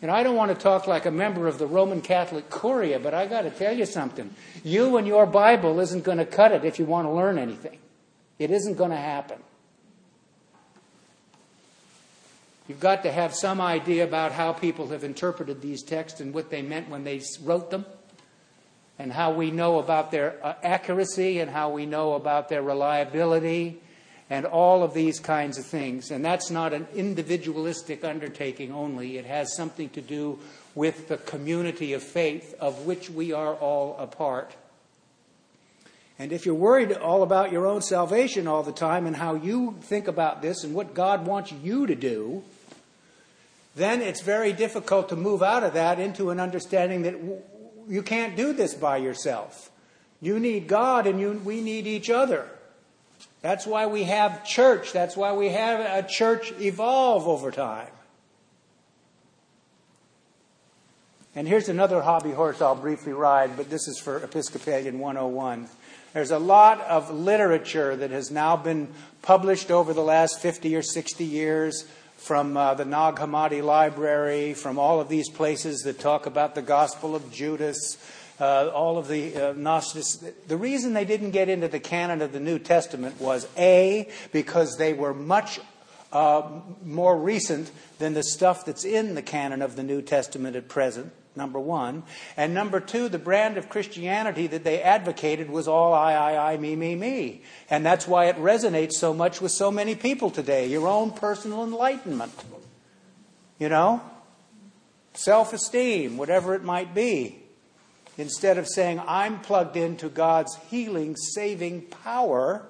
And 0.00 0.10
I 0.10 0.22
don't 0.22 0.36
want 0.36 0.52
to 0.52 0.56
talk 0.56 0.86
like 0.86 1.06
a 1.06 1.10
member 1.10 1.48
of 1.48 1.58
the 1.58 1.66
Roman 1.66 2.00
Catholic 2.00 2.48
Curia, 2.50 3.00
but 3.00 3.14
I 3.14 3.26
got 3.26 3.42
to 3.42 3.50
tell 3.50 3.76
you 3.76 3.84
something. 3.84 4.30
You 4.62 4.96
and 4.96 5.06
your 5.06 5.26
Bible 5.26 5.80
isn't 5.80 6.04
going 6.04 6.18
to 6.18 6.26
cut 6.26 6.52
it 6.52 6.64
if 6.64 6.78
you 6.78 6.84
want 6.84 7.08
to 7.08 7.12
learn 7.12 7.36
anything. 7.36 7.78
It 8.38 8.52
isn't 8.52 8.76
going 8.76 8.90
to 8.90 8.96
happen. 8.96 9.38
You've 12.68 12.80
got 12.80 13.02
to 13.04 13.10
have 13.10 13.34
some 13.34 13.62
idea 13.62 14.04
about 14.04 14.32
how 14.32 14.52
people 14.52 14.88
have 14.88 15.02
interpreted 15.02 15.62
these 15.62 15.82
texts 15.82 16.20
and 16.20 16.34
what 16.34 16.50
they 16.50 16.60
meant 16.60 16.90
when 16.90 17.02
they 17.02 17.22
wrote 17.42 17.70
them, 17.70 17.86
and 18.98 19.10
how 19.10 19.32
we 19.32 19.50
know 19.50 19.78
about 19.78 20.10
their 20.10 20.38
uh, 20.44 20.54
accuracy 20.62 21.38
and 21.38 21.50
how 21.50 21.70
we 21.70 21.86
know 21.86 22.12
about 22.12 22.50
their 22.50 22.62
reliability, 22.62 23.80
and 24.28 24.44
all 24.44 24.82
of 24.82 24.92
these 24.92 25.18
kinds 25.18 25.56
of 25.56 25.64
things. 25.64 26.10
And 26.10 26.22
that's 26.22 26.50
not 26.50 26.74
an 26.74 26.86
individualistic 26.94 28.04
undertaking 28.04 28.70
only, 28.70 29.16
it 29.16 29.24
has 29.24 29.56
something 29.56 29.88
to 29.90 30.02
do 30.02 30.38
with 30.74 31.08
the 31.08 31.16
community 31.16 31.94
of 31.94 32.02
faith 32.02 32.54
of 32.60 32.84
which 32.84 33.08
we 33.08 33.32
are 33.32 33.54
all 33.54 33.96
a 33.98 34.06
part. 34.06 34.54
And 36.18 36.32
if 36.32 36.44
you're 36.44 36.54
worried 36.54 36.92
all 36.92 37.22
about 37.22 37.50
your 37.50 37.66
own 37.66 37.80
salvation 37.80 38.46
all 38.46 38.62
the 38.62 38.72
time 38.72 39.06
and 39.06 39.16
how 39.16 39.34
you 39.34 39.78
think 39.80 40.08
about 40.08 40.42
this 40.42 40.64
and 40.64 40.74
what 40.74 40.92
God 40.92 41.26
wants 41.26 41.52
you 41.52 41.86
to 41.86 41.94
do, 41.94 42.42
then 43.78 44.02
it's 44.02 44.20
very 44.20 44.52
difficult 44.52 45.08
to 45.08 45.16
move 45.16 45.42
out 45.42 45.62
of 45.62 45.72
that 45.74 45.98
into 45.98 46.30
an 46.30 46.40
understanding 46.40 47.02
that 47.02 47.14
you 47.88 48.02
can't 48.02 48.36
do 48.36 48.52
this 48.52 48.74
by 48.74 48.98
yourself. 48.98 49.70
You 50.20 50.38
need 50.38 50.66
God 50.66 51.06
and 51.06 51.20
you, 51.20 51.40
we 51.44 51.60
need 51.60 51.86
each 51.86 52.10
other. 52.10 52.48
That's 53.40 53.66
why 53.66 53.86
we 53.86 54.04
have 54.04 54.44
church. 54.44 54.92
That's 54.92 55.16
why 55.16 55.32
we 55.32 55.50
have 55.50 56.04
a 56.04 56.06
church 56.06 56.52
evolve 56.60 57.28
over 57.28 57.50
time. 57.50 57.88
And 61.34 61.46
here's 61.46 61.68
another 61.68 62.02
hobby 62.02 62.32
horse 62.32 62.60
I'll 62.60 62.74
briefly 62.74 63.12
ride, 63.12 63.56
but 63.56 63.70
this 63.70 63.86
is 63.86 64.00
for 64.00 64.18
Episcopalian 64.18 64.98
101. 64.98 65.68
There's 66.12 66.32
a 66.32 66.38
lot 66.38 66.80
of 66.80 67.12
literature 67.12 67.94
that 67.94 68.10
has 68.10 68.30
now 68.30 68.56
been 68.56 68.88
published 69.22 69.70
over 69.70 69.92
the 69.92 70.02
last 70.02 70.40
50 70.40 70.74
or 70.74 70.82
60 70.82 71.24
years 71.24 71.86
from 72.18 72.56
uh, 72.56 72.74
the 72.74 72.84
Nag 72.84 73.14
Hammadi 73.14 73.62
Library, 73.62 74.52
from 74.52 74.78
all 74.78 75.00
of 75.00 75.08
these 75.08 75.30
places 75.30 75.82
that 75.82 75.98
talk 75.98 76.26
about 76.26 76.54
the 76.54 76.62
Gospel 76.62 77.14
of 77.14 77.32
Judas, 77.32 77.96
uh, 78.40 78.68
all 78.68 78.98
of 78.98 79.08
the 79.08 79.34
uh, 79.34 79.52
Gnostics. 79.52 80.16
The 80.46 80.56
reason 80.56 80.92
they 80.92 81.04
didn't 81.04 81.30
get 81.30 81.48
into 81.48 81.68
the 81.68 81.80
canon 81.80 82.20
of 82.20 82.32
the 82.32 82.40
New 82.40 82.58
Testament 82.58 83.20
was 83.20 83.48
A, 83.56 84.10
because 84.32 84.76
they 84.76 84.92
were 84.92 85.14
much 85.14 85.60
uh, 86.12 86.42
more 86.84 87.16
recent 87.16 87.70
than 87.98 88.14
the 88.14 88.22
stuff 88.22 88.64
that's 88.64 88.84
in 88.84 89.14
the 89.14 89.22
canon 89.22 89.62
of 89.62 89.76
the 89.76 89.82
New 89.82 90.02
Testament 90.02 90.56
at 90.56 90.68
present, 90.68 91.12
number 91.38 91.58
one. 91.58 92.02
And 92.36 92.52
number 92.52 92.80
two, 92.80 93.08
the 93.08 93.18
brand 93.18 93.56
of 93.56 93.70
Christianity 93.70 94.46
that 94.48 94.64
they 94.64 94.82
advocated 94.82 95.48
was 95.48 95.66
all 95.66 95.94
I, 95.94 96.12
I, 96.12 96.52
I, 96.52 96.56
me, 96.58 96.76
me, 96.76 96.94
me. 96.94 97.40
And 97.70 97.86
that's 97.86 98.06
why 98.06 98.26
it 98.26 98.36
resonates 98.36 98.92
so 98.92 99.14
much 99.14 99.40
with 99.40 99.52
so 99.52 99.70
many 99.70 99.94
people 99.94 100.30
today. 100.30 100.66
Your 100.66 100.86
own 100.86 101.12
personal 101.12 101.64
enlightenment. 101.64 102.34
You 103.58 103.70
know? 103.70 104.02
Self 105.14 105.54
esteem, 105.54 106.18
whatever 106.18 106.54
it 106.54 106.62
might 106.62 106.94
be. 106.94 107.38
Instead 108.18 108.58
of 108.58 108.68
saying, 108.68 109.00
I'm 109.06 109.40
plugged 109.40 109.76
into 109.76 110.10
God's 110.10 110.56
healing, 110.68 111.16
saving 111.16 111.82
power 111.82 112.68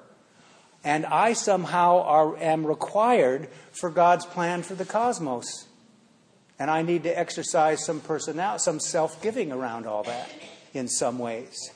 and 0.84 1.04
I 1.06 1.32
somehow 1.32 2.02
are, 2.02 2.36
am 2.38 2.66
required 2.66 3.48
for 3.72 3.90
God's 3.90 4.24
plan 4.24 4.62
for 4.62 4.74
the 4.74 4.84
cosmos. 4.84 5.67
And 6.58 6.70
I 6.70 6.82
need 6.82 7.04
to 7.04 7.18
exercise 7.18 7.84
some 7.84 8.00
personality, 8.00 8.60
some 8.62 8.80
self 8.80 9.22
giving 9.22 9.52
around 9.52 9.86
all 9.86 10.02
that 10.04 10.30
in 10.74 10.88
some 10.88 11.18
ways. 11.18 11.70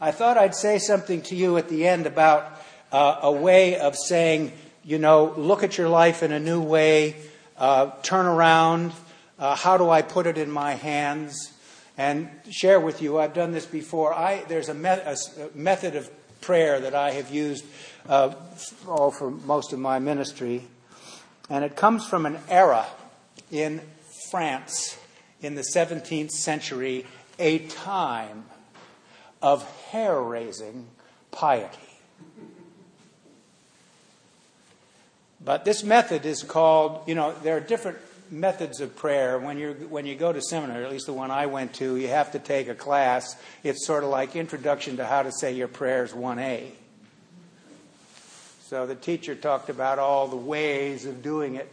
I 0.00 0.10
thought 0.10 0.36
I'd 0.36 0.56
say 0.56 0.78
something 0.78 1.22
to 1.22 1.36
you 1.36 1.56
at 1.56 1.68
the 1.68 1.86
end 1.86 2.06
about 2.06 2.60
uh, 2.90 3.20
a 3.22 3.30
way 3.30 3.78
of 3.78 3.96
saying, 3.96 4.52
you 4.84 4.98
know, 4.98 5.32
look 5.36 5.62
at 5.62 5.78
your 5.78 5.88
life 5.88 6.24
in 6.24 6.32
a 6.32 6.40
new 6.40 6.60
way, 6.60 7.14
uh, 7.56 7.92
turn 8.02 8.26
around, 8.26 8.92
uh, 9.38 9.54
how 9.54 9.78
do 9.78 9.88
I 9.88 10.02
put 10.02 10.26
it 10.26 10.38
in 10.38 10.50
my 10.50 10.74
hands, 10.74 11.52
and 11.96 12.28
share 12.50 12.80
with 12.80 13.00
you. 13.00 13.18
I've 13.18 13.34
done 13.34 13.52
this 13.52 13.66
before. 13.66 14.12
I, 14.12 14.42
there's 14.48 14.68
a, 14.68 14.72
a 14.74 15.56
method 15.56 15.94
of 15.94 16.10
prayer 16.40 16.80
that 16.80 16.94
I 16.94 17.12
have 17.12 17.30
used 17.30 17.64
uh, 18.08 18.34
all 18.88 19.12
for 19.12 19.30
most 19.30 19.72
of 19.72 19.78
my 19.78 20.00
ministry. 20.00 20.64
And 21.48 21.64
it 21.64 21.76
comes 21.76 22.06
from 22.06 22.26
an 22.26 22.38
era 22.48 22.86
in 23.52 23.80
France 24.30 24.98
in 25.40 25.54
the 25.54 25.62
17th 25.62 26.32
century, 26.32 27.06
a 27.38 27.58
time 27.58 28.46
of 29.40 29.64
hair 29.90 30.20
raising 30.20 30.88
piety. 31.30 31.78
But 35.44 35.64
this 35.64 35.82
method 35.82 36.24
is 36.24 36.42
called, 36.42 37.02
you 37.06 37.14
know, 37.14 37.32
there 37.42 37.56
are 37.56 37.60
different 37.60 37.98
methods 38.30 38.80
of 38.80 38.96
prayer. 38.96 39.38
When 39.38 39.58
you 39.58 39.72
when 39.90 40.06
you 40.06 40.14
go 40.14 40.32
to 40.32 40.40
seminary, 40.40 40.84
at 40.84 40.90
least 40.90 41.06
the 41.06 41.12
one 41.12 41.30
I 41.30 41.46
went 41.46 41.74
to, 41.74 41.96
you 41.96 42.08
have 42.08 42.32
to 42.32 42.38
take 42.38 42.68
a 42.68 42.74
class. 42.74 43.36
It's 43.64 43.84
sort 43.86 44.04
of 44.04 44.10
like 44.10 44.36
Introduction 44.36 44.96
to 44.98 45.04
How 45.04 45.22
to 45.22 45.32
Say 45.32 45.52
Your 45.52 45.68
Prayers 45.68 46.12
1A. 46.12 46.70
So 48.66 48.86
the 48.86 48.94
teacher 48.94 49.34
talked 49.34 49.68
about 49.68 49.98
all 49.98 50.28
the 50.28 50.36
ways 50.36 51.04
of 51.04 51.22
doing 51.22 51.56
it. 51.56 51.70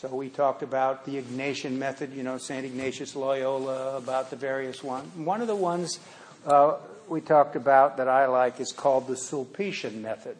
So 0.00 0.06
we 0.14 0.28
talked 0.28 0.62
about 0.62 1.06
the 1.06 1.20
Ignatian 1.20 1.72
method, 1.72 2.14
you 2.14 2.22
know, 2.22 2.38
St. 2.38 2.64
Ignatius 2.64 3.16
Loyola, 3.16 3.96
about 3.96 4.30
the 4.30 4.36
various 4.36 4.84
ones. 4.84 5.12
One 5.16 5.40
of 5.40 5.48
the 5.48 5.56
ones 5.56 5.98
uh, 6.46 6.76
we 7.08 7.20
talked 7.20 7.56
about 7.56 7.96
that 7.96 8.06
I 8.06 8.26
like 8.26 8.60
is 8.60 8.70
called 8.70 9.08
the 9.08 9.16
Sulpician 9.16 10.00
method. 10.00 10.36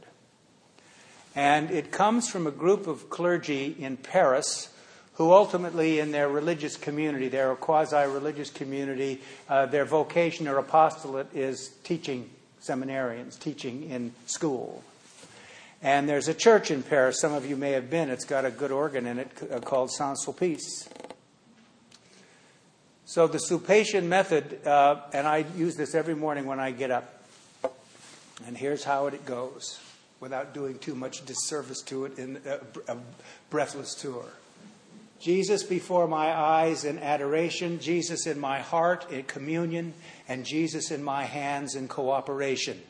And 1.34 1.72
it 1.72 1.90
comes 1.90 2.28
from 2.28 2.46
a 2.46 2.52
group 2.52 2.86
of 2.86 3.10
clergy 3.10 3.74
in 3.76 3.96
Paris 3.96 4.72
who 5.14 5.32
ultimately, 5.32 5.98
in 5.98 6.12
their 6.12 6.28
religious 6.28 6.76
community, 6.76 7.26
their 7.26 7.52
quasi 7.56 8.06
religious 8.06 8.50
community, 8.50 9.20
uh, 9.48 9.66
their 9.66 9.84
vocation 9.84 10.46
or 10.46 10.58
apostolate 10.58 11.34
is 11.34 11.70
teaching 11.82 12.30
seminarians, 12.62 13.36
teaching 13.36 13.90
in 13.90 14.12
school. 14.26 14.84
And 15.80 16.08
there's 16.08 16.26
a 16.26 16.34
church 16.34 16.70
in 16.72 16.82
Paris, 16.82 17.20
some 17.20 17.32
of 17.32 17.46
you 17.46 17.56
may 17.56 17.70
have 17.72 17.88
been, 17.88 18.10
it's 18.10 18.24
got 18.24 18.44
a 18.44 18.50
good 18.50 18.72
organ 18.72 19.06
in 19.06 19.20
it 19.20 19.30
uh, 19.50 19.60
called 19.60 19.92
Saint 19.92 20.18
Sulpice. 20.18 20.88
So 23.04 23.26
the 23.26 23.38
Sulpician 23.38 24.04
method, 24.04 24.66
uh, 24.66 25.02
and 25.12 25.26
I 25.26 25.44
use 25.56 25.76
this 25.76 25.94
every 25.94 26.16
morning 26.16 26.46
when 26.46 26.58
I 26.58 26.72
get 26.72 26.90
up. 26.90 27.22
And 28.46 28.56
here's 28.56 28.84
how 28.84 29.06
it 29.06 29.24
goes, 29.24 29.78
without 30.20 30.52
doing 30.52 30.78
too 30.78 30.94
much 30.94 31.24
disservice 31.24 31.80
to 31.82 32.06
it 32.06 32.18
in 32.18 32.40
a, 32.44 32.92
a 32.92 32.96
breathless 33.48 33.94
tour. 33.94 34.24
Jesus 35.20 35.62
before 35.62 36.06
my 36.06 36.32
eyes 36.32 36.84
in 36.84 36.98
adoration, 36.98 37.80
Jesus 37.80 38.26
in 38.26 38.38
my 38.38 38.60
heart 38.60 39.10
in 39.10 39.24
communion, 39.24 39.94
and 40.28 40.44
Jesus 40.44 40.90
in 40.90 41.02
my 41.02 41.24
hands 41.24 41.74
in 41.76 41.88
cooperation. 41.88 42.80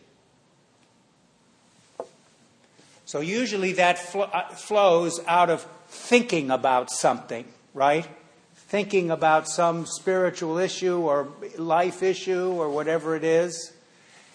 So 3.09 3.21
usually 3.21 3.73
that 3.73 3.99
fl- 3.99 4.25
uh, 4.31 4.51
flows 4.51 5.19
out 5.27 5.49
of 5.49 5.67
thinking 5.87 6.51
about 6.51 6.91
something, 6.91 7.47
right? 7.73 8.07
Thinking 8.55 9.11
about 9.11 9.49
some 9.49 9.87
spiritual 9.87 10.59
issue 10.59 10.99
or 10.99 11.29
life 11.57 12.03
issue 12.03 12.53
or 12.53 12.69
whatever 12.69 13.17
it 13.17 13.25
is. 13.25 13.73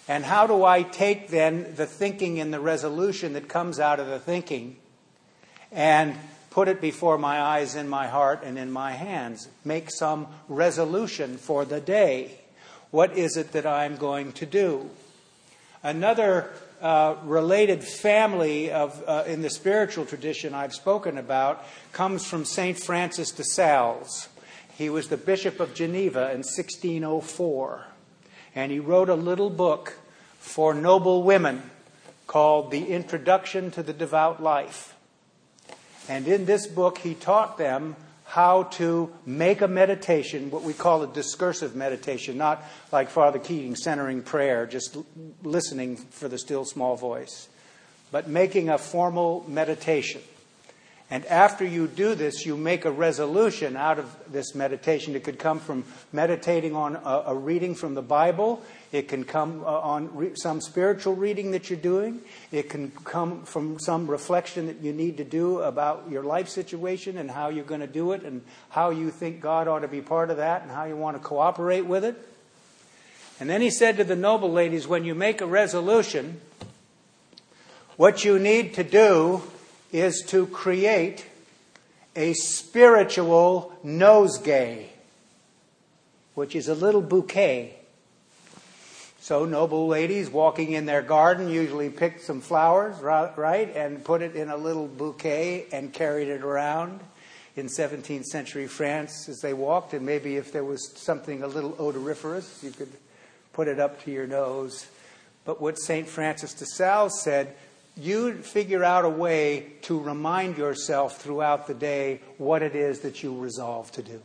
And 0.08 0.26
how 0.26 0.48
do 0.48 0.66
I 0.66 0.82
take 0.82 1.28
then 1.28 1.76
the 1.76 1.86
thinking 1.86 2.40
and 2.40 2.52
the 2.52 2.60
resolution 2.60 3.34
that 3.34 3.48
comes 3.48 3.80
out 3.80 4.00
of 4.00 4.08
the 4.08 4.18
thinking 4.18 4.78
and 5.72 6.16
put 6.50 6.68
it 6.68 6.82
before 6.82 7.20
my 7.20 7.40
eyes, 7.40 7.76
in 7.76 7.88
my 7.88 8.08
heart, 8.08 8.42
and 8.44 8.58
in 8.58 8.72
my 8.72 8.94
hands. 8.94 9.50
Make 9.64 9.92
some 9.92 10.26
resolution 10.50 11.38
for 11.38 11.64
the 11.64 11.80
day. 11.80 12.40
What 12.90 13.16
is 13.16 13.38
it 13.38 13.52
that 13.52 13.68
I'm 13.68 13.98
going 13.98 14.32
to 14.32 14.48
do? 14.48 14.90
Another 15.84 16.50
uh, 16.84 17.16
related 17.24 17.82
family 17.82 18.70
of, 18.70 19.02
uh, 19.08 19.24
in 19.26 19.42
the 19.42 19.50
spiritual 19.50 20.06
tradition 20.06 20.54
I've 20.54 20.74
spoken 20.74 21.18
about 21.18 21.66
comes 21.94 22.26
from 22.26 22.44
St. 22.44 22.78
Francis 22.78 23.32
de 23.32 23.44
Sales. 23.46 24.28
He 24.78 24.90
was 24.90 25.08
the 25.08 25.16
Bishop 25.16 25.62
of 25.62 25.74
Geneva 25.74 26.32
in 26.32 26.44
1604, 26.44 27.88
and 28.54 28.70
he 28.70 28.80
wrote 28.80 29.08
a 29.08 29.16
little 29.16 29.50
book 29.50 29.94
for 30.40 30.74
noble 30.74 31.24
women 31.24 31.72
called 32.28 32.70
The 32.70 32.88
Introduction 32.88 33.72
to 33.72 33.82
the 33.82 33.94
Devout 33.94 34.44
Life. 34.44 34.94
And 36.10 36.28
in 36.28 36.46
this 36.46 36.68
book, 36.68 36.98
he 36.98 37.14
taught 37.14 37.58
them 37.58 37.96
how 38.34 38.64
to 38.64 39.14
make 39.28 39.62
a 39.62 39.68
meditation, 39.68 40.50
what 40.50 40.64
we 40.64 40.74
call 40.74 41.04
a 41.04 41.08
discursive 41.08 41.76
meditation, 41.76 42.36
not 42.36 42.64
like 42.92 43.08
Father 43.08 43.38
Keating 43.38 43.76
centering 43.76 44.24
prayer, 44.24 44.66
just 44.66 44.98
listening 45.44 45.98
for 45.98 46.28
the 46.28 46.40
still 46.40 46.66
small 46.66 46.96
voice, 46.96 47.48
but 48.12 48.28
making 48.28 48.70
a 48.70 48.78
formal 48.80 49.46
meditation. 49.48 50.20
And 51.14 51.28
after 51.28 51.64
you 51.64 51.86
do 51.86 52.16
this, 52.16 52.44
you 52.44 52.58
make 52.58 52.86
a 52.86 52.92
resolution 52.92 53.78
out 53.78 54.00
of 54.00 54.12
this 54.32 54.56
meditation. 54.56 55.16
It 55.16 55.24
could 55.24 55.38
come 55.38 55.60
from 55.60 55.84
meditating 56.12 56.76
on 56.76 56.96
a, 56.96 57.24
a 57.28 57.36
reading 57.36 57.76
from 57.76 57.94
the 57.94 58.02
Bible. 58.02 58.64
It 58.92 59.10
can 59.10 59.24
come 59.24 59.62
uh, 59.64 59.68
on 59.68 60.16
re- 60.16 60.32
some 60.34 60.60
spiritual 60.60 61.16
reading 61.16 61.52
that 61.52 61.70
you're 61.70 61.78
doing. 61.78 62.22
It 62.52 62.68
can 62.68 62.90
come 63.04 63.44
from 63.44 63.78
some 63.78 64.10
reflection 64.10 64.66
that 64.66 64.82
you 64.82 64.92
need 64.92 65.18
to 65.18 65.24
do 65.24 65.60
about 65.60 66.10
your 66.10 66.24
life 66.24 66.50
situation 66.50 67.20
and 67.20 67.30
how 67.30 67.50
you're 67.50 67.64
going 67.64 67.82
to 67.82 67.86
do 67.86 68.14
it 68.14 68.24
and 68.24 68.42
how 68.70 68.90
you 68.90 69.12
think 69.12 69.40
God 69.40 69.68
ought 69.68 69.82
to 69.82 69.88
be 69.88 70.02
part 70.02 70.32
of 70.32 70.38
that 70.38 70.64
and 70.64 70.72
how 70.72 70.86
you 70.86 70.98
want 70.98 71.16
to 71.16 71.22
cooperate 71.22 71.86
with 71.86 72.04
it. 72.04 72.16
And 73.40 73.48
then 73.48 73.62
he 73.62 73.70
said 73.70 73.98
to 73.98 74.04
the 74.04 74.16
noble 74.16 74.52
ladies, 74.52 74.88
when 74.88 75.06
you 75.06 75.14
make 75.14 75.42
a 75.42 75.46
resolution, 75.46 76.42
what 77.98 78.26
you 78.26 78.40
need 78.40 78.74
to 78.74 78.84
do 78.84 79.44
is 79.94 80.24
to 80.28 80.48
create 80.48 81.26
a 82.16 82.34
spiritual 82.34 83.72
nosegay, 83.86 84.88
which 86.34 86.56
is 86.56 86.68
a 86.68 86.76
little 86.76 87.02
bouquet. 87.02 87.76
So, 89.22 89.46
noble 89.46 89.88
ladies 89.88 90.30
walking 90.30 90.74
in 90.74 90.86
their 90.86 91.02
garden 91.02 91.50
usually 91.50 91.90
picked 91.90 92.22
some 92.22 92.42
flowers, 92.42 93.00
right, 93.00 93.74
and 93.74 94.04
put 94.04 94.22
it 94.22 94.36
in 94.36 94.50
a 94.50 94.58
little 94.58 94.88
bouquet 94.88 95.68
and 95.72 95.94
carried 95.94 96.28
it 96.28 96.42
around 96.42 97.00
in 97.56 97.68
17th 97.68 98.26
century 98.26 98.68
France 98.68 99.30
as 99.30 99.40
they 99.40 99.54
walked. 99.54 99.94
And 99.94 100.06
maybe 100.06 100.36
if 100.36 100.52
there 100.52 100.66
was 100.66 100.92
something 100.98 101.42
a 101.42 101.48
little 101.48 101.76
odoriferous, 101.80 102.62
you 102.64 102.72
could 102.72 102.92
put 103.54 103.68
it 103.68 103.80
up 103.80 104.04
to 104.04 104.12
your 104.12 104.28
nose. 104.28 104.88
But 105.46 105.62
what 105.62 105.78
St. 105.78 106.08
Francis 106.08 106.54
de 106.54 106.66
Sales 106.66 107.22
said 107.22 107.56
you 107.96 108.42
figure 108.42 108.84
out 108.84 109.06
a 109.06 109.10
way 109.10 109.74
to 109.84 110.00
remind 110.00 110.58
yourself 110.58 111.22
throughout 111.22 111.68
the 111.68 111.74
day 111.74 112.22
what 112.38 112.64
it 112.64 112.76
is 112.76 113.02
that 113.02 113.22
you 113.22 113.38
resolve 113.38 113.92
to 113.92 114.02
do. 114.02 114.22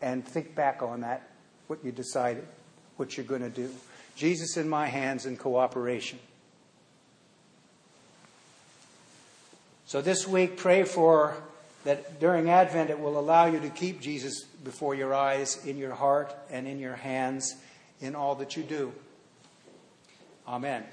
And 0.00 0.26
think 0.26 0.54
back 0.54 0.82
on 0.82 1.00
that, 1.00 1.28
what 1.66 1.84
you 1.84 1.92
decided, 1.92 2.46
what 2.96 3.16
you're 3.16 3.26
going 3.26 3.42
to 3.42 3.50
do. 3.50 3.70
Jesus 4.16 4.56
in 4.56 4.68
my 4.68 4.86
hands 4.86 5.26
in 5.26 5.36
cooperation. 5.36 6.18
So 9.86 10.00
this 10.00 10.26
week, 10.26 10.56
pray 10.56 10.84
for 10.84 11.36
that 11.84 12.20
during 12.20 12.48
Advent 12.48 12.90
it 12.90 12.98
will 12.98 13.18
allow 13.18 13.46
you 13.46 13.60
to 13.60 13.68
keep 13.68 14.00
Jesus 14.00 14.44
before 14.64 14.94
your 14.94 15.12
eyes, 15.12 15.64
in 15.66 15.76
your 15.76 15.94
heart, 15.94 16.34
and 16.50 16.66
in 16.66 16.78
your 16.78 16.96
hands 16.96 17.56
in 18.00 18.14
all 18.14 18.34
that 18.36 18.56
you 18.56 18.62
do. 18.62 18.92
Amen. 20.46 20.84